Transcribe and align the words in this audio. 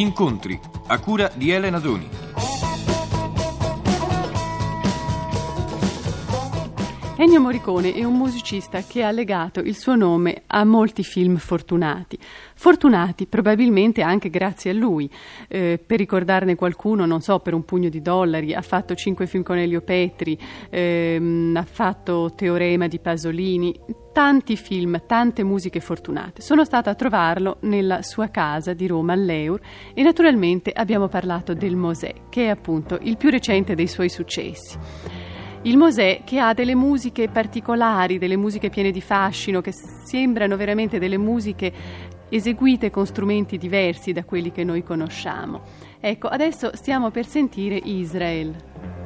Incontri 0.00 0.58
a 0.86 0.98
cura 0.98 1.30
di 1.34 1.50
Elena 1.50 1.78
Doni. 1.78 2.08
Ennio 7.18 7.38
Morricone 7.38 7.92
è 7.92 8.02
un 8.02 8.16
musicista 8.16 8.80
che 8.80 9.02
ha 9.02 9.10
legato 9.10 9.60
il 9.60 9.76
suo 9.76 9.96
nome 9.96 10.44
a 10.46 10.64
molti 10.64 11.04
film 11.04 11.36
fortunati. 11.36 12.18
Fortunati 12.54 13.26
probabilmente 13.26 14.00
anche 14.00 14.30
grazie 14.30 14.70
a 14.70 14.72
lui. 14.72 15.10
Eh, 15.46 15.78
per 15.84 15.98
ricordarne 15.98 16.54
qualcuno, 16.54 17.04
non 17.04 17.20
so, 17.20 17.40
per 17.40 17.52
un 17.52 17.66
pugno 17.66 17.90
di 17.90 18.00
dollari, 18.00 18.54
ha 18.54 18.62
fatto 18.62 18.94
cinque 18.94 19.26
film 19.26 19.42
con 19.42 19.58
Elio 19.58 19.82
Petri, 19.82 20.38
ehm, 20.70 21.54
ha 21.58 21.64
fatto 21.64 22.32
Teorema 22.34 22.88
di 22.88 22.98
Pasolini, 22.98 23.78
tanti 24.12 24.56
film, 24.56 25.02
tante 25.06 25.44
musiche 25.44 25.80
fortunate. 25.80 26.42
Sono 26.42 26.64
stata 26.64 26.90
a 26.90 26.94
trovarlo 26.94 27.58
nella 27.60 28.02
sua 28.02 28.28
casa 28.28 28.72
di 28.72 28.86
Roma 28.86 29.12
all'Eur 29.12 29.60
e 29.94 30.02
naturalmente 30.02 30.72
abbiamo 30.72 31.08
parlato 31.08 31.54
del 31.54 31.76
Mosè, 31.76 32.12
che 32.28 32.46
è 32.46 32.48
appunto 32.48 32.98
il 33.02 33.16
più 33.16 33.30
recente 33.30 33.74
dei 33.74 33.86
suoi 33.86 34.08
successi. 34.08 34.76
Il 35.62 35.76
Mosè 35.76 36.22
che 36.24 36.38
ha 36.38 36.54
delle 36.54 36.74
musiche 36.74 37.28
particolari, 37.28 38.18
delle 38.18 38.36
musiche 38.36 38.70
piene 38.70 38.90
di 38.90 39.02
fascino, 39.02 39.60
che 39.60 39.72
sembrano 39.72 40.56
veramente 40.56 40.98
delle 40.98 41.18
musiche 41.18 41.72
eseguite 42.30 42.90
con 42.90 43.06
strumenti 43.06 43.58
diversi 43.58 44.12
da 44.12 44.24
quelli 44.24 44.52
che 44.52 44.64
noi 44.64 44.82
conosciamo. 44.82 45.62
Ecco, 46.00 46.28
adesso 46.28 46.70
stiamo 46.74 47.10
per 47.10 47.26
sentire 47.26 47.76
Israel. 47.76 48.99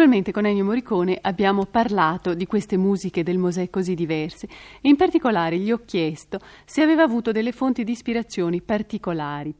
Naturalmente 0.00 0.32
con 0.32 0.46
Ennio 0.46 0.64
Morricone 0.64 1.18
abbiamo 1.20 1.66
parlato 1.66 2.32
di 2.32 2.46
queste 2.46 2.78
musiche 2.78 3.22
del 3.22 3.36
Mosè 3.36 3.68
così 3.68 3.94
diverse 3.94 4.48
e 4.80 4.88
in 4.88 4.96
particolare 4.96 5.58
gli 5.58 5.70
ho 5.70 5.82
chiesto 5.84 6.40
se 6.64 6.80
aveva 6.80 7.02
avuto 7.02 7.32
delle 7.32 7.52
fonti 7.52 7.84
di 7.84 7.92
ispirazioni 7.92 8.62
particolari. 8.62 9.54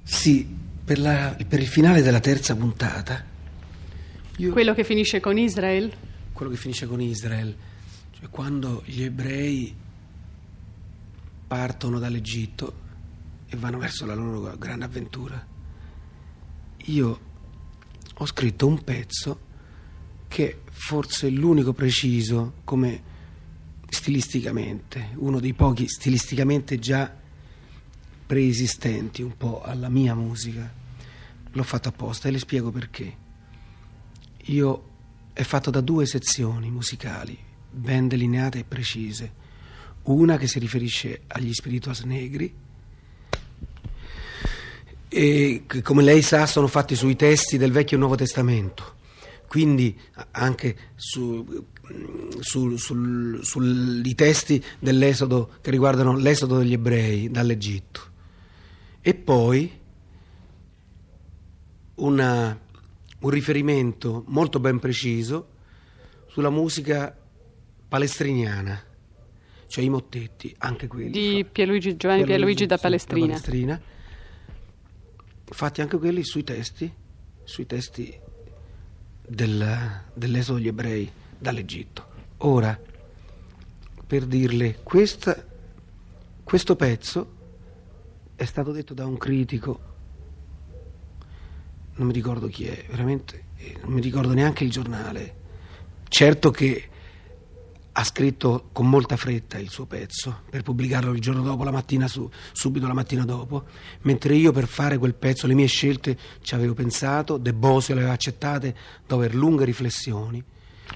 Sì, 0.00 0.46
per, 0.84 1.00
la, 1.00 1.36
per 1.44 1.58
il 1.58 1.66
finale 1.66 2.02
della 2.02 2.20
terza 2.20 2.54
puntata. 2.54 3.24
Io, 4.36 4.52
quello 4.52 4.74
che 4.74 4.84
finisce 4.84 5.18
con 5.18 5.36
Israel? 5.36 5.92
Quello 6.32 6.52
che 6.52 6.56
finisce 6.56 6.86
con 6.86 7.00
Israel, 7.00 7.52
cioè 8.12 8.28
quando 8.30 8.84
gli 8.84 9.02
ebrei 9.02 9.74
partono 11.48 11.98
dall'Egitto 11.98 12.74
e 13.48 13.56
vanno 13.56 13.78
verso 13.78 14.06
la 14.06 14.14
loro 14.14 14.56
grande 14.56 14.84
avventura. 14.84 15.44
Io 16.76 17.20
ho 18.14 18.26
scritto 18.26 18.68
un 18.68 18.84
pezzo 18.84 19.48
che 20.30 20.60
forse 20.70 21.26
è 21.26 21.30
l'unico 21.30 21.72
preciso 21.72 22.52
come 22.62 23.02
stilisticamente, 23.88 25.08
uno 25.16 25.40
dei 25.40 25.54
pochi 25.54 25.88
stilisticamente 25.88 26.78
già 26.78 27.12
preesistenti 28.26 29.22
un 29.22 29.36
po' 29.36 29.60
alla 29.60 29.88
mia 29.88 30.14
musica. 30.14 30.72
L'ho 31.50 31.62
fatto 31.64 31.88
apposta 31.88 32.28
e 32.28 32.30
le 32.30 32.38
spiego 32.38 32.70
perché. 32.70 33.16
Io 34.44 34.88
è 35.32 35.42
fatto 35.42 35.68
da 35.70 35.80
due 35.80 36.06
sezioni 36.06 36.70
musicali 36.70 37.36
ben 37.68 38.06
delineate 38.06 38.60
e 38.60 38.64
precise. 38.64 39.32
Una 40.02 40.36
che 40.36 40.46
si 40.46 40.60
riferisce 40.60 41.22
agli 41.26 41.52
spirituals 41.52 42.02
negri 42.02 42.54
e 45.08 45.64
che 45.66 45.82
come 45.82 46.04
lei 46.04 46.22
sa 46.22 46.46
sono 46.46 46.68
fatti 46.68 46.94
sui 46.94 47.16
testi 47.16 47.58
del 47.58 47.72
Vecchio 47.72 47.96
e 47.96 47.98
Nuovo 47.98 48.14
Testamento 48.14 48.98
quindi 49.50 49.98
anche 50.30 50.76
su, 50.94 51.44
su, 52.38 52.76
sul, 52.76 53.40
sui 53.42 54.14
testi 54.14 54.64
dell'Esodo 54.78 55.54
che 55.60 55.72
riguardano 55.72 56.16
l'esodo 56.16 56.58
degli 56.58 56.74
ebrei 56.74 57.28
dall'Egitto. 57.32 58.00
E 59.00 59.12
poi 59.14 59.68
una, 61.96 62.60
un 63.18 63.30
riferimento 63.30 64.22
molto 64.28 64.60
ben 64.60 64.78
preciso 64.78 65.48
sulla 66.28 66.50
musica 66.50 67.12
palestriniana, 67.88 68.80
cioè 69.66 69.82
i 69.82 69.88
mottetti, 69.88 70.54
anche 70.58 70.86
quelli. 70.86 71.10
Di 71.10 71.44
Pierluigi, 71.50 71.96
Giovanni 71.96 72.22
Pierluigi, 72.22 72.54
Pierluigi 72.54 72.66
da, 72.66 72.78
Palestrina. 72.78 73.26
da 73.26 73.32
Palestrina. 73.32 73.82
Fatti 75.44 75.80
anche 75.80 75.98
quelli 75.98 76.22
sui 76.22 76.44
testi, 76.44 76.88
sui 77.42 77.66
testi 77.66 78.28
del, 79.30 80.02
dell'esodo 80.12 80.58
degli 80.58 80.68
ebrei 80.68 81.10
dall'Egitto. 81.38 82.08
Ora, 82.38 82.78
per 84.06 84.26
dirle, 84.26 84.80
questa, 84.82 85.44
questo 86.42 86.74
pezzo 86.74 87.38
è 88.34 88.44
stato 88.44 88.72
detto 88.72 88.92
da 88.92 89.06
un 89.06 89.16
critico, 89.16 89.88
non 91.94 92.06
mi 92.08 92.12
ricordo 92.12 92.48
chi 92.48 92.66
è, 92.66 92.84
veramente, 92.88 93.44
eh, 93.56 93.76
non 93.82 93.92
mi 93.92 94.00
ricordo 94.00 94.32
neanche 94.32 94.64
il 94.64 94.70
giornale. 94.70 95.38
Certo 96.08 96.50
che 96.50 96.88
ha 98.00 98.04
scritto 98.04 98.70
con 98.72 98.88
molta 98.88 99.18
fretta 99.18 99.58
il 99.58 99.68
suo 99.68 99.84
pezzo 99.84 100.44
per 100.48 100.62
pubblicarlo 100.62 101.12
il 101.12 101.20
giorno 101.20 101.42
dopo, 101.42 101.64
la 101.64 101.70
mattina 101.70 102.08
su, 102.08 102.28
subito 102.52 102.86
la 102.86 102.94
mattina 102.94 103.26
dopo, 103.26 103.64
mentre 104.02 104.34
io 104.34 104.52
per 104.52 104.66
fare 104.66 104.96
quel 104.96 105.14
pezzo 105.14 105.46
le 105.46 105.52
mie 105.52 105.66
scelte 105.66 106.16
ci 106.40 106.54
avevo 106.54 106.72
pensato, 106.72 107.36
De 107.36 107.52
Bosio 107.52 107.92
le 107.92 108.00
aveva 108.00 108.14
accettate 108.14 108.74
dopo 109.06 109.26
lunghe 109.32 109.66
riflessioni. 109.66 110.42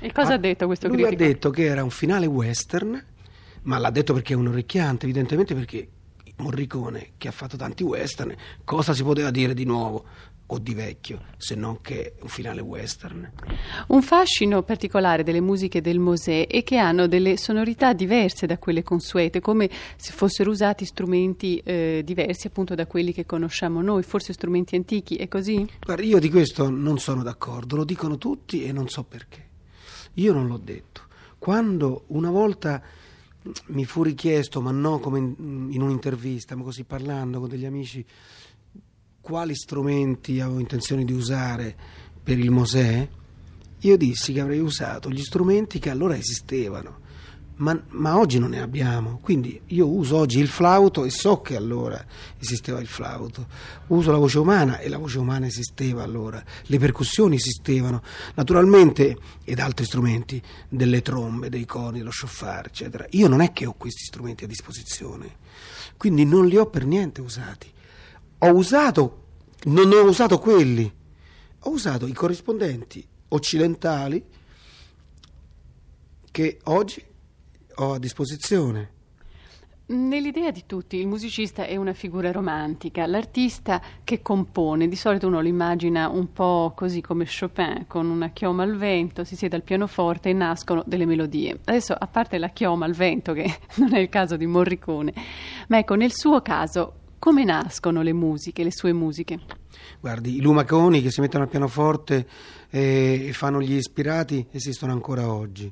E 0.01 0.13
cosa 0.13 0.33
ha, 0.33 0.35
ha 0.37 0.39
detto 0.39 0.65
questo 0.65 0.89
lui 0.89 0.97
critico? 0.97 1.17
Lui 1.23 1.31
ha 1.31 1.33
detto 1.35 1.51
che 1.51 1.65
era 1.65 1.85
un 1.85 1.91
finale 1.91 2.25
western, 2.25 3.05
ma 3.65 3.77
l'ha 3.77 3.91
detto 3.91 4.15
perché 4.15 4.33
è 4.33 4.37
un 4.37 4.47
orecchiante, 4.47 5.05
evidentemente 5.05 5.55
perché 5.55 5.89
Morricone, 6.37 7.13
che 7.17 7.29
ha 7.29 7.33
fatto 7.33 7.57
tanti 7.57 7.83
western, 7.83 8.35
cosa 8.65 8.93
si 8.93 9.03
poteva 9.03 9.31
dire 9.31 9.55
di 9.55 9.65
nuovo? 9.65 10.05
o 10.47 10.59
di 10.59 10.75
vecchio, 10.75 11.23
se 11.39 11.55
non 11.55 11.81
che 11.81 12.15
un 12.21 12.29
finale 12.29 12.61
western. 12.61 13.31
Un 13.89 14.03
fascino 14.03 14.63
particolare 14.63 15.23
delle 15.23 15.41
musiche 15.41 15.81
del 15.81 15.99
Mosè 15.99 16.47
è 16.47 16.63
che 16.63 16.77
hanno 16.77 17.07
delle 17.07 17.39
sonorità 17.39 17.95
diverse 17.95 18.47
da 18.47 18.59
quelle 18.59 18.83
consuete, 18.83 19.41
come 19.41 19.71
se 19.97 20.13
fossero 20.13 20.51
usati 20.51 20.85
strumenti 20.85 21.61
eh, 21.65 22.03
diversi 22.05 22.47
appunto 22.47 22.75
da 22.75 22.87
quelli 22.87 23.13
che 23.13 23.25
conosciamo 23.25 23.81
noi, 23.81 24.03
forse 24.03 24.35
strumenti 24.35 24.77
antichi, 24.77 25.17
è 25.17 25.29
così? 25.29 25.67
Guarda, 25.81 26.03
io 26.03 26.19
di 26.19 26.29
questo 26.29 26.69
non 26.69 26.99
sono 26.99 27.23
d'accordo, 27.23 27.77
lo 27.77 27.85
dicono 27.85 28.19
tutti 28.19 28.65
e 28.65 28.73
non 28.73 28.89
so 28.89 29.03
perché. 29.03 29.43
Io 30.15 30.33
non 30.33 30.47
l'ho 30.47 30.61
detto. 30.63 31.03
Quando 31.39 32.05
una 32.09 32.31
volta 32.31 32.83
mi 33.67 33.85
fu 33.85 34.03
richiesto, 34.03 34.61
ma 34.61 34.71
no 34.71 34.99
come 34.99 35.19
in, 35.19 35.69
in 35.71 35.83
un'intervista, 35.83 36.57
ma 36.57 36.63
così 36.63 36.85
parlando 36.85 37.41
con 37.41 37.49
degli 37.49 37.67
amici, 37.67 38.05
quali 39.21 39.55
strumenti 39.55 40.41
avevo 40.41 40.59
intenzione 40.59 41.05
di 41.05 41.13
usare 41.13 41.77
per 42.23 42.39
il 42.39 42.51
Mosè, 42.51 43.09
io 43.81 43.97
dissi 43.97 44.33
che 44.33 44.41
avrei 44.41 44.61
usato 44.61 45.11
gli 45.11 45.23
strumenti 45.23 45.79
che 45.79 45.91
allora 45.91 46.17
esistevano, 46.17 47.01
ma, 47.57 47.81
ma, 47.91 48.19
oggi 48.19 48.39
non 48.39 48.51
ne 48.51 48.61
abbiamo. 48.61 49.19
Quindi 49.23 49.61
io 49.67 49.89
uso 49.89 50.17
oggi 50.17 50.39
il 50.39 50.49
flauto 50.49 51.05
e 51.05 51.11
so 51.11 51.41
che 51.41 51.57
allora 51.57 52.05
esisteva 52.39 52.81
il 52.81 52.87
flauto. 52.87 53.47
Uso 53.89 54.11
la 54.11 54.19
voce 54.19 54.39
umana 54.39 54.79
e 54.79 54.89
la 54.89 54.99
voce 54.99 55.19
umana 55.19 55.47
esisteva 55.47 56.03
allora. 56.03 56.43
Le 56.65 56.79
percussioni 56.79 57.37
esistevano, 57.37 58.03
naturalmente, 58.35 59.17
ed 59.45 59.59
altri 59.59 59.85
strumenti, 59.85 60.43
delle 60.69 61.03
trombe, 61.03 61.49
dei 61.49 61.65
coni, 61.65 61.99
dello 61.99 62.11
shofar, 62.11 62.67
eccetera. 62.67 63.07
Io 63.11 63.29
non 63.29 63.41
è 63.41 63.53
che 63.53 63.67
ho 63.67 63.75
questi 63.75 64.05
strumenti 64.05 64.45
a 64.45 64.49
disposizione, 64.49 65.37
quindi 65.97 66.25
non 66.25 66.47
li 66.47 66.57
ho 66.57 66.67
per 66.67 66.85
niente 66.85 67.21
usati 67.21 67.73
ho 68.47 68.55
usato, 68.55 69.23
non 69.65 69.91
ho 69.91 70.03
usato 70.03 70.39
quelli, 70.39 70.93
ho 71.61 71.71
usato 71.71 72.07
i 72.07 72.13
corrispondenti 72.13 73.07
occidentali 73.29 74.23
che 76.31 76.59
oggi 76.65 77.03
ho 77.77 77.93
a 77.95 77.99
disposizione. 77.99 78.95
Nell'idea 79.87 80.51
di 80.51 80.63
tutti 80.65 80.97
il 80.97 81.07
musicista 81.07 81.67
è 81.67 81.77
una 81.77 81.93
figura 81.93 82.33
romantica, 82.33 83.07
l'artista 83.07 83.83
che 84.03 84.23
compone, 84.23 84.89
di 84.89 84.97
solito 84.97 85.27
uno 85.27 85.43
lo 85.43 85.47
immagina 85.47 86.09
un 86.09 86.33
po' 86.33 86.73
così 86.75 87.03
come 87.03 87.27
Chopin, 87.27 87.85
con 87.87 88.09
una 88.09 88.31
chioma 88.31 88.63
al 88.63 88.79
vento, 88.79 89.25
si 89.25 89.37
siede 89.37 89.57
al 89.57 89.63
pianoforte 89.63 90.31
e 90.31 90.33
nascono 90.33 90.83
delle 90.87 91.05
melodie. 91.05 91.61
Adesso, 91.65 91.93
a 91.93 92.07
parte 92.07 92.39
la 92.39 92.49
chioma 92.49 92.87
al 92.87 92.95
vento, 92.95 93.35
che 93.35 93.59
non 93.77 93.95
è 93.95 93.99
il 93.99 94.09
caso 94.09 94.39
di 94.39 94.47
Morricone, 94.47 95.13
ma 95.69 95.77
ecco, 95.77 95.97
nel 95.97 96.13
suo 96.15 96.41
caso, 96.41 97.01
come 97.19 97.45
nascono 97.45 98.01
le 98.01 98.15
musiche, 98.15 98.65
le 98.65 98.73
sue 98.73 98.95
musiche? 98.95 99.41
Guardi, 100.01 100.37
i 100.37 100.41
lumaconi 100.41 101.03
che 101.03 101.11
si 101.11 101.21
mettono 101.21 101.45
al 101.45 101.51
pianoforte 101.51 102.27
e 102.71 103.31
fanno 103.35 103.61
gli 103.61 103.75
ispirati 103.75 104.47
esistono 104.51 104.93
ancora 104.93 105.31
oggi. 105.31 105.71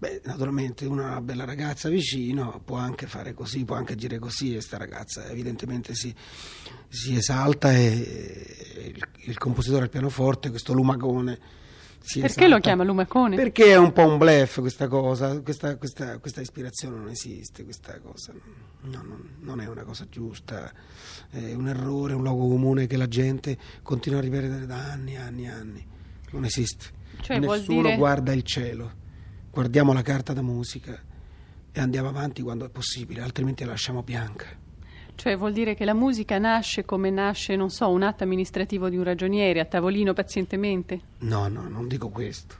Beh, 0.00 0.20
naturalmente 0.24 0.86
una 0.86 1.20
bella 1.20 1.44
ragazza 1.44 1.88
vicino 1.88 2.62
può 2.64 2.76
anche 2.76 3.08
fare 3.08 3.34
così, 3.34 3.64
può 3.64 3.74
anche 3.74 3.94
agire 3.94 4.20
così 4.20 4.54
e 4.54 4.60
sta 4.60 4.76
ragazza 4.76 5.26
evidentemente 5.28 5.96
si, 5.96 6.14
si 6.86 7.16
esalta 7.16 7.72
e 7.72 8.94
il, 8.94 9.08
il, 9.24 9.38
compositore 9.38 9.82
al 9.82 9.90
pianoforte, 9.90 10.50
questo 10.50 10.72
lumacone, 10.72 11.36
si 11.98 12.20
Perché 12.20 12.44
esalta. 12.44 12.54
lo 12.54 12.60
chiama 12.60 12.84
lumacone? 12.84 13.34
Perché 13.34 13.72
è 13.72 13.76
un 13.76 13.92
po' 13.92 14.06
un 14.06 14.18
blef 14.18 14.60
questa 14.60 14.86
cosa, 14.86 15.40
questa, 15.40 15.76
questa, 15.76 16.18
questa 16.18 16.42
ispirazione 16.42 16.96
non 16.96 17.08
esiste, 17.08 17.64
questa 17.64 17.98
cosa 17.98 18.32
no, 18.32 19.02
non, 19.02 19.30
non, 19.40 19.60
è 19.60 19.66
una 19.66 19.82
cosa 19.82 20.06
giusta, 20.08 20.72
è 21.28 21.54
un 21.54 21.66
errore, 21.66 22.12
un 22.12 22.22
luogo 22.22 22.46
comune 22.46 22.86
che 22.86 22.96
la 22.96 23.08
gente 23.08 23.58
continua 23.82 24.20
a 24.20 24.22
ripetere 24.22 24.64
da 24.64 24.92
anni 24.92 25.14
e 25.14 25.16
anni 25.16 25.46
e 25.46 25.50
anni, 25.50 25.86
non 26.30 26.44
esiste. 26.44 26.96
Cioè, 27.20 27.40
Nessuno 27.40 27.82
dire... 27.82 27.96
guarda 27.96 28.32
il 28.32 28.44
cielo 28.44 29.06
guardiamo 29.58 29.92
la 29.92 30.02
carta 30.02 30.32
da 30.32 30.40
musica 30.40 30.96
e 31.72 31.80
andiamo 31.80 32.06
avanti 32.06 32.42
quando 32.42 32.64
è 32.64 32.68
possibile, 32.68 33.22
altrimenti 33.22 33.64
la 33.64 33.70
lasciamo 33.70 34.04
bianca. 34.04 34.46
Cioè 35.16 35.36
vuol 35.36 35.52
dire 35.52 35.74
che 35.74 35.84
la 35.84 35.94
musica 35.94 36.38
nasce 36.38 36.84
come 36.84 37.10
nasce, 37.10 37.56
non 37.56 37.68
so, 37.68 37.90
un 37.90 38.04
atto 38.04 38.22
amministrativo 38.22 38.88
di 38.88 38.96
un 38.96 39.02
ragioniere, 39.02 39.58
a 39.58 39.64
tavolino 39.64 40.12
pazientemente? 40.12 41.00
No, 41.18 41.48
no, 41.48 41.68
non 41.68 41.88
dico 41.88 42.08
questo. 42.08 42.54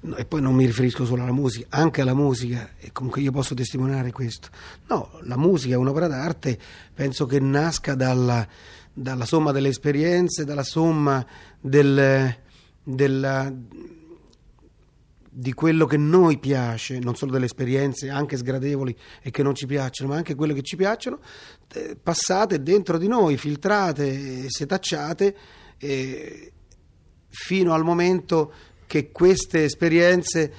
No, 0.00 0.16
e 0.16 0.26
poi 0.26 0.42
non 0.42 0.54
mi 0.54 0.66
riferisco 0.66 1.06
solo 1.06 1.22
alla 1.22 1.32
musica, 1.32 1.68
anche 1.70 2.02
alla 2.02 2.12
musica, 2.12 2.72
e 2.78 2.92
comunque 2.92 3.22
io 3.22 3.32
posso 3.32 3.54
testimoniare 3.54 4.12
questo. 4.12 4.50
No, 4.88 5.20
la 5.22 5.38
musica 5.38 5.72
è 5.72 5.78
un'opera 5.78 6.06
d'arte, 6.06 6.58
penso 6.92 7.24
che 7.24 7.40
nasca 7.40 7.94
dalla, 7.94 8.46
dalla 8.92 9.24
somma 9.24 9.52
delle 9.52 9.68
esperienze, 9.68 10.44
dalla 10.44 10.64
somma 10.64 11.24
del, 11.58 12.36
della 12.82 13.50
di 15.32 15.52
quello 15.52 15.86
che 15.86 15.96
noi 15.96 16.38
piace, 16.38 16.98
non 16.98 17.14
solo 17.14 17.30
delle 17.30 17.44
esperienze 17.44 18.10
anche 18.10 18.36
sgradevoli 18.36 18.96
e 19.22 19.30
che 19.30 19.44
non 19.44 19.54
ci 19.54 19.66
piacciono, 19.66 20.10
ma 20.10 20.16
anche 20.16 20.34
quelle 20.34 20.54
che 20.54 20.62
ci 20.62 20.74
piacciono, 20.74 21.20
eh, 21.72 21.96
passate 22.00 22.62
dentro 22.62 22.98
di 22.98 23.06
noi, 23.06 23.36
filtrate, 23.36 24.50
setacciate, 24.50 25.36
eh, 25.78 26.52
fino 27.28 27.72
al 27.72 27.84
momento 27.84 28.52
che 28.86 29.12
queste 29.12 29.64
esperienze 29.64 30.52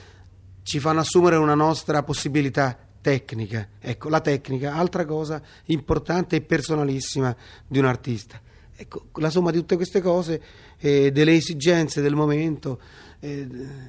ci 0.63 0.79
fanno 0.79 1.01
assumere 1.01 1.35
una 1.35 1.56
nostra 1.56 2.01
possibilità 2.01 2.77
tecnica. 3.01 3.68
Ecco, 3.79 4.07
la 4.07 4.21
tecnica, 4.21 4.73
altra 4.73 5.03
cosa 5.03 5.41
importante 5.65 6.38
e 6.38 6.41
personalissima 6.41 7.35
di 7.68 7.77
un 7.77 7.85
artista. 7.85 8.39
Ecco, 8.73 9.07
la 9.15 9.29
somma 9.29 9.51
di 9.51 9.57
tutte 9.57 9.75
queste 9.75 10.01
cose, 10.01 10.41
eh, 10.79 11.12
delle 11.12 11.33
esigenze 11.33 12.01
del 12.01 12.15
momento, 12.15 12.79
eh, 13.21 13.47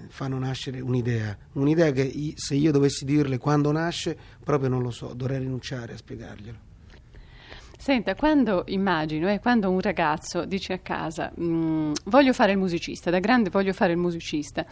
fanno 0.09 0.39
nascere 0.39 0.81
un'idea, 0.81 1.37
un'idea 1.53 1.91
che 1.91 2.35
se 2.37 2.55
io 2.55 2.71
dovessi 2.71 3.05
dirle 3.05 3.39
quando 3.39 3.73
nasce, 3.73 4.17
proprio 4.45 4.69
non 4.69 4.83
lo 4.83 4.91
so, 4.91 5.13
dovrei 5.15 5.39
rinunciare 5.39 5.95
a 5.95 5.97
spiegarglielo. 5.97 6.71
Senta, 7.79 8.15
quando 8.15 8.63
immagino, 8.69 9.29
eh, 9.29 9.41
quando 9.41 9.69
un 9.69 9.81
ragazzo 9.81 10.45
dice 10.45 10.75
a 10.75 10.79
casa 10.79 11.33
mm, 11.41 11.93
voglio 12.05 12.33
fare 12.33 12.53
il 12.53 12.59
musicista, 12.59 13.11
da 13.11 13.19
grande 13.19 13.51
voglio 13.51 13.73
fare 13.73 13.93
il 13.93 13.99
musicista, 13.99 14.65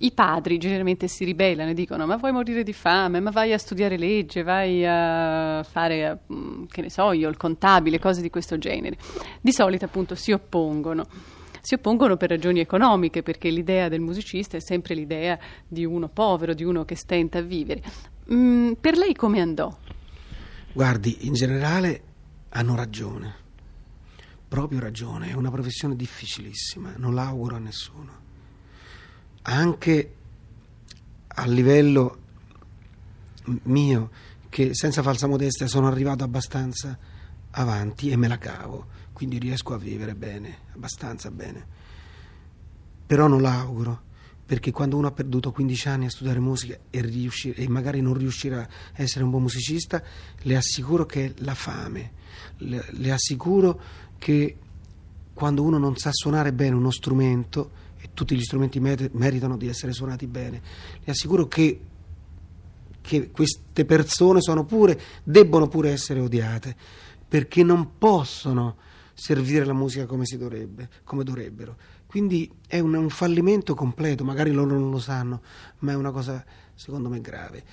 i 0.00 0.12
padri 0.12 0.58
generalmente 0.58 1.08
si 1.08 1.24
ribellano 1.24 1.70
e 1.70 1.74
dicono 1.74 2.06
ma 2.06 2.14
vuoi 2.16 2.30
morire 2.30 2.62
di 2.62 2.72
fame, 2.72 3.18
ma 3.18 3.30
vai 3.30 3.52
a 3.52 3.58
studiare 3.58 3.96
legge, 3.96 4.44
vai 4.44 4.86
a 4.86 5.64
fare, 5.64 6.20
mm, 6.32 6.66
che 6.66 6.82
ne 6.82 6.90
so 6.90 7.10
io, 7.10 7.28
il 7.28 7.36
contabile, 7.36 7.98
cose 7.98 8.22
di 8.22 8.30
questo 8.30 8.56
genere. 8.58 8.96
Di 9.40 9.50
solito 9.50 9.86
appunto 9.86 10.14
si 10.14 10.30
oppongono 10.30 11.06
si 11.68 11.74
oppongono 11.74 12.16
per 12.16 12.30
ragioni 12.30 12.60
economiche, 12.60 13.22
perché 13.22 13.50
l'idea 13.50 13.90
del 13.90 14.00
musicista 14.00 14.56
è 14.56 14.60
sempre 14.60 14.94
l'idea 14.94 15.38
di 15.68 15.84
uno 15.84 16.08
povero, 16.08 16.54
di 16.54 16.64
uno 16.64 16.86
che 16.86 16.96
stenta 16.96 17.40
a 17.40 17.42
vivere. 17.42 17.82
Mm, 18.32 18.72
per 18.80 18.96
lei 18.96 19.14
come 19.14 19.42
andò? 19.42 19.76
Guardi, 20.72 21.26
in 21.26 21.34
generale 21.34 22.02
hanno 22.48 22.74
ragione, 22.74 23.34
proprio 24.48 24.80
ragione, 24.80 25.28
è 25.28 25.34
una 25.34 25.50
professione 25.50 25.94
difficilissima, 25.94 26.94
non 26.96 27.12
l'auguro 27.12 27.56
a 27.56 27.58
nessuno. 27.58 28.12
Anche 29.42 30.14
a 31.26 31.46
livello 31.46 32.18
mio, 33.64 34.10
che 34.48 34.70
senza 34.72 35.02
falsa 35.02 35.26
modestia 35.26 35.66
sono 35.66 35.86
arrivato 35.86 36.24
abbastanza 36.24 36.96
avanti 37.50 38.08
e 38.08 38.16
me 38.16 38.26
la 38.26 38.38
cavo 38.38 38.96
quindi 39.18 39.38
riesco 39.38 39.74
a 39.74 39.78
vivere 39.78 40.14
bene, 40.14 40.58
abbastanza 40.74 41.28
bene. 41.32 41.66
Però 43.04 43.26
non 43.26 43.42
l'auguro, 43.42 44.02
perché 44.46 44.70
quando 44.70 44.96
uno 44.96 45.08
ha 45.08 45.10
perduto 45.10 45.50
15 45.50 45.88
anni 45.88 46.06
a 46.06 46.10
studiare 46.10 46.38
musica 46.38 46.78
e, 46.88 47.00
riuscire, 47.00 47.60
e 47.60 47.68
magari 47.68 48.00
non 48.00 48.14
riuscirà 48.14 48.60
a 48.60 48.68
essere 48.94 49.24
un 49.24 49.30
buon 49.30 49.42
musicista, 49.42 50.00
le 50.42 50.56
assicuro 50.56 51.04
che 51.04 51.24
è 51.24 51.32
la 51.38 51.54
fame, 51.54 52.12
le, 52.58 52.84
le 52.90 53.10
assicuro 53.10 53.80
che 54.18 54.56
quando 55.34 55.64
uno 55.64 55.78
non 55.78 55.96
sa 55.96 56.10
suonare 56.12 56.52
bene 56.52 56.76
uno 56.76 56.92
strumento, 56.92 57.86
e 57.98 58.10
tutti 58.14 58.36
gli 58.36 58.42
strumenti 58.42 58.78
meritano 58.78 59.56
di 59.56 59.66
essere 59.66 59.92
suonati 59.92 60.28
bene, 60.28 60.62
le 61.02 61.10
assicuro 61.10 61.48
che 61.48 61.80
che 63.00 63.30
queste 63.30 63.86
persone 63.86 64.42
sono 64.42 64.66
pure, 64.66 65.00
debbono 65.24 65.66
pure 65.66 65.92
essere 65.92 66.20
odiate, 66.20 66.76
perché 67.26 67.62
non 67.62 67.96
possono 67.96 68.76
servire 69.18 69.64
la 69.64 69.72
musica 69.72 70.06
come, 70.06 70.24
si 70.24 70.38
dovrebbe, 70.38 70.88
come 71.02 71.24
dovrebbero. 71.24 71.76
Quindi 72.06 72.48
è 72.68 72.78
un, 72.78 72.94
un, 72.94 73.10
fallimento 73.10 73.74
completo, 73.74 74.22
magari 74.22 74.52
loro 74.52 74.78
non 74.78 74.90
lo 74.90 75.00
sanno, 75.00 75.42
ma 75.80 75.92
è 75.92 75.96
una 75.96 76.12
cosa 76.12 76.44
secondo 76.72 77.08
me 77.08 77.20
grave. 77.20 77.64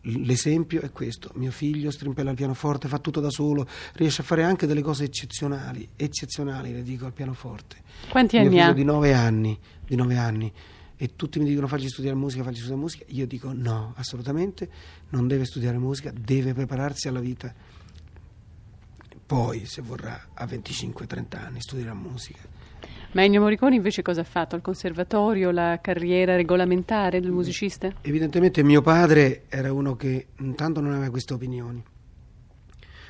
L'esempio 0.00 0.80
è 0.80 0.90
questo, 0.90 1.30
mio 1.34 1.50
figlio 1.50 1.90
strimpella 1.90 2.30
il 2.30 2.36
pianoforte, 2.36 2.88
fa 2.88 2.98
tutto 2.98 3.20
da 3.20 3.28
solo, 3.28 3.68
riesce 3.92 4.22
a 4.22 4.24
fare 4.24 4.44
anche 4.44 4.66
delle 4.66 4.80
cose 4.80 5.04
eccezionali, 5.04 5.86
eccezionali 5.94 6.72
le 6.72 6.82
dico 6.82 7.04
al 7.04 7.12
pianoforte. 7.12 7.76
Quanti 8.08 8.38
anni 8.38 8.60
ha? 8.62 8.72
Di 8.72 8.84
nove 8.84 9.12
anni, 9.12 9.58
di 9.86 9.96
nove 9.96 10.16
anni 10.16 10.52
e 10.96 11.16
tutti 11.16 11.38
mi 11.38 11.44
dicono 11.44 11.66
fagli 11.66 11.88
studiare 11.88 12.16
musica, 12.16 12.42
fagli 12.42 12.56
studiare 12.56 12.80
musica, 12.80 13.04
io 13.08 13.26
dico 13.26 13.52
no, 13.52 13.92
assolutamente 13.96 14.70
non 15.10 15.28
deve 15.28 15.44
studiare 15.44 15.76
musica, 15.76 16.10
deve 16.18 16.54
prepararsi 16.54 17.08
alla 17.08 17.20
vita 17.20 17.52
poi, 19.34 19.66
se 19.66 19.82
vorrà, 19.82 20.28
a 20.32 20.44
25-30 20.44 21.44
anni 21.44 21.60
studierà 21.60 21.92
musica. 21.92 22.42
Ma 23.14 23.24
Ennio 23.24 23.40
Morricone 23.40 23.74
invece 23.74 24.00
cosa 24.00 24.20
ha 24.20 24.24
fatto? 24.24 24.54
Al 24.54 24.62
conservatorio, 24.62 25.50
la 25.50 25.80
carriera 25.82 26.36
regolamentare 26.36 27.20
del 27.20 27.32
musicista? 27.32 27.92
Evidentemente 28.02 28.62
mio 28.62 28.80
padre 28.80 29.46
era 29.48 29.72
uno 29.72 29.96
che 29.96 30.28
intanto 30.38 30.80
non 30.80 30.92
aveva 30.92 31.10
queste 31.10 31.34
opinioni, 31.34 31.82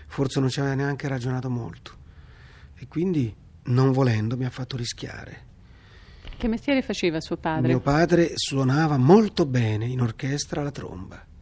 forse 0.07 0.41
non 0.41 0.49
ci 0.49 0.61
aveva 0.61 0.75
neanche 0.77 1.09
ragionato 1.09 1.51
molto 1.51 1.93
e 2.75 2.89
quindi 2.89 3.35
non 3.65 3.93
volendo 3.93 4.39
mi 4.39 4.47
ha 4.47 4.51
fatto 4.51 4.79
rischiare. 4.79 5.53
Che 6.39 6.49
mestiere 6.49 6.81
faceva 6.81 7.21
suo 7.21 7.37
padre? 7.37 7.69
Mio 7.69 7.81
padre 7.81 8.31
suonava 8.35 8.97
molto 8.97 9.45
bene 9.45 9.85
in 9.85 10.01
orchestra 10.01 10.63
la 10.63 10.71
tromba 10.71 11.33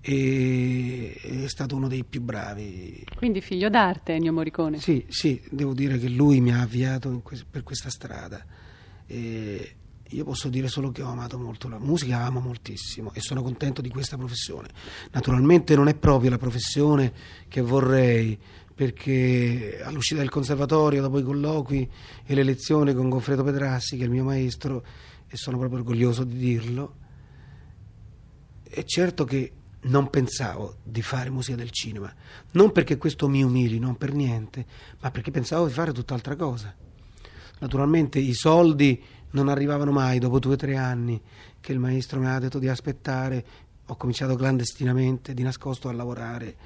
e 0.00 1.20
è 1.22 1.48
stato 1.48 1.76
uno 1.76 1.88
dei 1.88 2.04
più 2.04 2.20
bravi. 2.20 3.04
Quindi 3.16 3.40
figlio 3.40 3.68
d'arte 3.68 4.14
Ennio 4.14 4.32
Morricone? 4.32 4.78
Sì, 4.78 5.04
sì, 5.08 5.40
devo 5.50 5.74
dire 5.74 5.98
che 5.98 6.08
lui 6.08 6.40
mi 6.40 6.52
ha 6.52 6.60
avviato 6.60 7.20
que- 7.20 7.44
per 7.48 7.62
questa 7.62 7.90
strada. 7.90 8.44
E 9.06 9.76
io 10.10 10.24
posso 10.24 10.48
dire 10.48 10.68
solo 10.68 10.90
che 10.90 11.02
ho 11.02 11.08
amato 11.08 11.38
molto 11.38 11.68
la 11.68 11.78
musica, 11.78 12.24
amo 12.24 12.40
moltissimo 12.40 13.12
e 13.12 13.20
sono 13.20 13.42
contento 13.42 13.82
di 13.82 13.90
questa 13.90 14.16
professione. 14.16 14.68
Naturalmente 15.10 15.74
non 15.74 15.88
è 15.88 15.94
proprio 15.94 16.30
la 16.30 16.38
professione 16.38 17.12
che 17.48 17.60
vorrei, 17.60 18.38
perché 18.74 19.80
all'uscita 19.82 20.20
del 20.20 20.30
conservatorio, 20.30 21.02
dopo 21.02 21.18
i 21.18 21.22
colloqui 21.22 21.90
e 22.24 22.34
le 22.34 22.42
lezioni 22.42 22.94
con 22.94 23.08
Goffredo 23.08 23.42
Pedrassi, 23.42 23.96
che 23.96 24.02
è 24.02 24.06
il 24.06 24.12
mio 24.12 24.24
maestro, 24.24 24.84
e 25.26 25.36
sono 25.36 25.58
proprio 25.58 25.80
orgoglioso 25.80 26.24
di 26.24 26.38
dirlo, 26.38 26.94
è 28.62 28.82
certo 28.84 29.24
che 29.24 29.52
non 29.82 30.10
pensavo 30.10 30.76
di 30.82 31.02
fare 31.02 31.30
musica 31.30 31.56
del 31.56 31.70
cinema, 31.70 32.12
non 32.52 32.72
perché 32.72 32.96
questo 32.96 33.28
mi 33.28 33.42
umili, 33.42 33.78
non 33.78 33.96
per 33.96 34.12
niente, 34.12 34.66
ma 35.00 35.10
perché 35.10 35.30
pensavo 35.30 35.66
di 35.66 35.72
fare 35.72 35.92
tutt'altra 35.92 36.36
cosa. 36.36 36.74
Naturalmente 37.60 38.18
i 38.18 38.34
soldi 38.34 39.02
non 39.30 39.48
arrivavano 39.48 39.90
mai 39.92 40.18
dopo 40.18 40.38
due 40.38 40.54
o 40.54 40.56
tre 40.56 40.76
anni 40.76 41.20
che 41.60 41.72
il 41.72 41.78
maestro 41.78 42.18
mi 42.18 42.26
aveva 42.26 42.40
detto 42.40 42.58
di 42.58 42.68
aspettare. 42.68 43.44
Ho 43.86 43.96
cominciato 43.96 44.36
clandestinamente, 44.36 45.34
di 45.34 45.42
nascosto 45.42 45.88
a 45.88 45.92
lavorare 45.92 46.56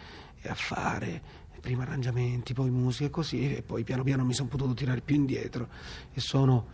e 0.40 0.48
a 0.48 0.54
fare 0.54 1.40
prima 1.62 1.84
arrangiamenti, 1.84 2.54
poi 2.54 2.70
musica 2.70 3.06
e 3.06 3.10
così, 3.10 3.54
e 3.56 3.62
poi 3.62 3.84
piano 3.84 4.02
piano 4.02 4.24
mi 4.24 4.34
sono 4.34 4.48
potuto 4.48 4.74
tirare 4.74 5.00
più 5.00 5.14
indietro 5.14 5.68
e 6.12 6.20
sono 6.20 6.66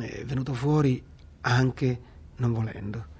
eh, 0.00 0.24
venuto 0.24 0.54
fuori 0.54 1.02
anche 1.40 2.00
non 2.36 2.52
volendo. 2.52 3.18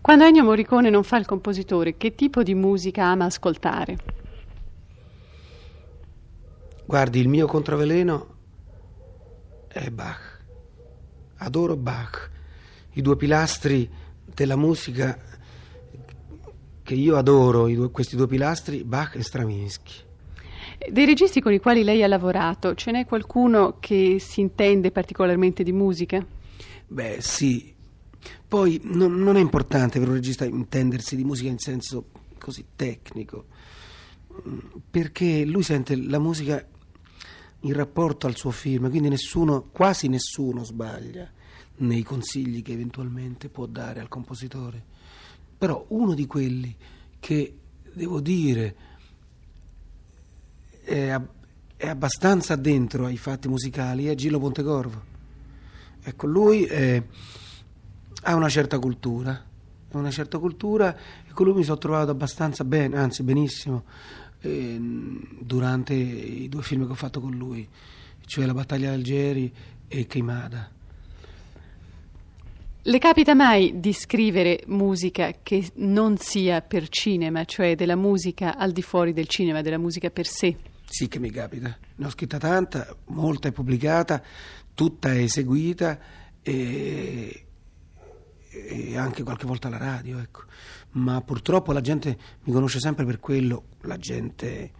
Quando 0.00 0.24
Ennio 0.24 0.44
Morricone 0.44 0.88
non 0.88 1.02
fa 1.02 1.16
il 1.16 1.26
compositore, 1.26 1.96
che 1.96 2.14
tipo 2.14 2.42
di 2.42 2.54
musica 2.54 3.06
ama 3.06 3.24
ascoltare? 3.24 3.98
Guardi, 6.84 7.18
il 7.18 7.28
mio 7.28 7.46
controveleno 7.46 8.34
è 9.66 9.90
Bach. 9.90 10.44
Adoro 11.38 11.76
Bach. 11.76 12.30
I 12.92 13.02
due 13.02 13.16
pilastri 13.16 13.90
della 14.24 14.56
musica 14.56 15.18
che 16.82 16.94
io 16.94 17.16
adoro, 17.16 17.66
due, 17.66 17.90
questi 17.90 18.14
due 18.14 18.28
pilastri, 18.28 18.84
Bach 18.84 19.16
e 19.16 19.22
Stravinsky. 19.22 20.04
Dei 20.88 21.04
registi 21.04 21.40
con 21.40 21.52
i 21.52 21.58
quali 21.58 21.82
lei 21.82 22.04
ha 22.04 22.06
lavorato, 22.06 22.74
ce 22.74 22.92
n'è 22.92 23.04
qualcuno 23.04 23.78
che 23.80 24.18
si 24.20 24.40
intende 24.40 24.92
particolarmente 24.92 25.64
di 25.64 25.72
musica? 25.72 26.24
Beh, 26.86 27.16
sì. 27.20 27.74
Poi 28.46 28.80
non, 28.84 29.16
non 29.16 29.36
è 29.36 29.40
importante 29.40 29.98
per 29.98 30.08
un 30.08 30.14
regista 30.14 30.44
intendersi 30.44 31.16
di 31.16 31.24
musica 31.24 31.50
in 31.50 31.58
senso 31.58 32.10
così 32.38 32.64
tecnico, 32.76 33.46
perché 34.90 35.44
lui 35.44 35.62
sente 35.62 35.96
la 35.96 36.18
musica 36.18 36.64
in 37.60 37.72
rapporto 37.72 38.26
al 38.26 38.36
suo 38.36 38.50
film, 38.50 38.88
quindi 38.90 39.08
nessuno, 39.08 39.68
quasi 39.72 40.08
nessuno 40.08 40.62
sbaglia 40.62 41.30
nei 41.78 42.02
consigli 42.02 42.62
che 42.62 42.72
eventualmente 42.72 43.48
può 43.48 43.66
dare 43.66 44.00
al 44.00 44.08
compositore. 44.08 44.82
Però 45.58 45.84
uno 45.88 46.14
di 46.14 46.26
quelli 46.26 46.74
che, 47.18 47.56
devo 47.92 48.20
dire, 48.20 48.76
è, 50.82 51.20
è 51.76 51.88
abbastanza 51.88 52.56
dentro 52.56 53.06
ai 53.06 53.16
fatti 53.16 53.48
musicali 53.48 54.06
è 54.06 54.14
Gillo 54.14 54.38
Pontecorvo. 54.38 55.14
Ecco, 56.02 56.26
lui 56.26 56.64
è, 56.64 57.02
ha 58.28 58.34
una 58.34 58.48
certa 58.48 58.80
cultura, 58.80 59.40
una 59.92 60.10
certa 60.10 60.38
cultura 60.38 60.96
e 61.28 61.32
con 61.32 61.46
lui 61.46 61.54
mi 61.54 61.62
sono 61.62 61.78
trovato 61.78 62.10
abbastanza 62.10 62.64
bene, 62.64 62.96
anzi 62.96 63.22
benissimo, 63.22 63.84
eh, 64.40 64.76
durante 65.38 65.94
i 65.94 66.48
due 66.48 66.62
film 66.62 66.86
che 66.86 66.92
ho 66.92 66.96
fatto 66.96 67.20
con 67.20 67.36
lui, 67.36 67.66
cioè 68.26 68.44
La 68.44 68.52
battaglia 68.52 68.90
d'Algeri 68.90 69.52
e 69.86 70.06
Keimada. 70.06 70.70
Le 72.82 72.98
capita 72.98 73.34
mai 73.34 73.78
di 73.78 73.92
scrivere 73.92 74.64
musica 74.66 75.32
che 75.42 75.70
non 75.76 76.18
sia 76.18 76.62
per 76.62 76.88
cinema, 76.88 77.44
cioè 77.44 77.76
della 77.76 77.96
musica 77.96 78.56
al 78.56 78.72
di 78.72 78.82
fuori 78.82 79.12
del 79.12 79.28
cinema, 79.28 79.60
della 79.60 79.78
musica 79.78 80.10
per 80.10 80.26
sé? 80.26 80.56
Sì 80.84 81.06
che 81.06 81.20
mi 81.20 81.30
capita, 81.30 81.76
ne 81.94 82.06
ho 82.06 82.10
scritta 82.10 82.38
tanta, 82.38 82.92
molta 83.06 83.48
è 83.48 83.52
pubblicata, 83.52 84.20
tutta 84.74 85.12
è 85.12 85.18
eseguita 85.18 85.98
e, 86.42 87.45
e 88.64 88.96
anche 88.96 89.22
qualche 89.22 89.46
volta 89.46 89.68
alla 89.68 89.78
radio, 89.78 90.18
ecco. 90.18 90.42
Ma 90.92 91.20
purtroppo 91.20 91.72
la 91.72 91.80
gente 91.80 92.16
mi 92.44 92.52
conosce 92.52 92.80
sempre 92.80 93.04
per 93.04 93.18
quello, 93.18 93.64
la 93.82 93.98
gente 93.98 94.72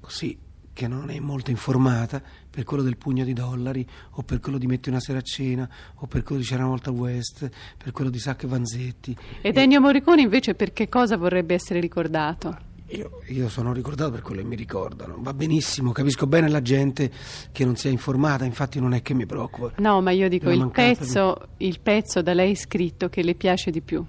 così 0.00 0.38
che 0.72 0.86
non 0.88 1.08
è 1.08 1.18
molto 1.20 1.50
informata 1.50 2.22
per 2.50 2.64
quello 2.64 2.82
del 2.82 2.98
pugno 2.98 3.24
di 3.24 3.32
dollari 3.32 3.86
o 4.10 4.22
per 4.22 4.40
quello 4.40 4.58
di 4.58 4.66
Metti 4.66 4.90
una 4.90 5.00
sera 5.00 5.18
a 5.18 5.22
cena 5.22 5.66
o 5.94 6.06
per 6.06 6.22
quello 6.22 6.42
di 6.42 6.46
C'era 6.46 6.60
una 6.60 6.70
volta 6.70 6.90
West, 6.90 7.48
per 7.78 7.92
quello 7.92 8.10
di 8.10 8.18
Sacco 8.18 8.44
e 8.44 8.48
Vanzetti. 8.48 9.16
Ed 9.40 9.56
Ennio 9.56 9.80
Morricone 9.80 10.20
invece 10.20 10.54
per 10.54 10.74
che 10.74 10.90
cosa 10.90 11.16
vorrebbe 11.16 11.54
essere 11.54 11.80
ricordato? 11.80 12.65
Io, 12.90 13.20
io, 13.26 13.48
sono 13.48 13.72
ricordato 13.72 14.12
per 14.12 14.22
quello 14.22 14.42
che 14.42 14.46
mi 14.46 14.54
ricordano. 14.54 15.16
Va 15.18 15.34
benissimo, 15.34 15.90
capisco 15.90 16.28
bene 16.28 16.48
la 16.48 16.62
gente 16.62 17.10
che 17.50 17.64
non 17.64 17.74
sia 17.74 17.90
informata, 17.90 18.44
infatti 18.44 18.78
non 18.78 18.94
è 18.94 19.02
che 19.02 19.12
mi 19.12 19.26
preoccupa. 19.26 19.72
No, 19.78 20.00
ma 20.00 20.12
io 20.12 20.28
dico 20.28 20.50
il 20.50 20.70
pezzo, 20.70 21.48
di... 21.56 21.66
il 21.66 21.80
pezzo 21.80 22.22
da 22.22 22.32
lei 22.32 22.54
scritto 22.54 23.08
che 23.08 23.22
le 23.22 23.34
piace 23.34 23.72
di 23.72 23.80
più. 23.80 24.04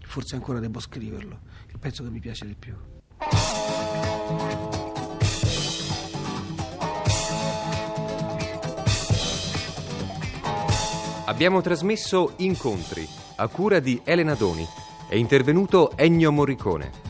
Forse 0.00 0.34
ancora 0.34 0.58
devo 0.58 0.80
scriverlo, 0.80 1.38
il 1.68 1.78
pezzo 1.78 2.02
che 2.02 2.10
mi 2.10 2.18
piace 2.18 2.46
di 2.46 2.56
più. 2.58 2.74
Abbiamo 11.26 11.60
trasmesso 11.60 12.32
Incontri 12.38 13.06
a 13.36 13.46
cura 13.46 13.78
di 13.78 14.00
Elena 14.02 14.34
Doni. 14.34 14.66
È 15.08 15.14
intervenuto 15.14 15.96
Ennio 15.96 16.32
Morricone. 16.32 17.09